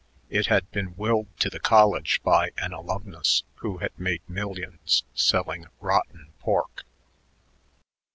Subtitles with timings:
[0.31, 5.67] It had been willed to the college by an alumnus who had made millions selling
[5.79, 6.85] rotten pork.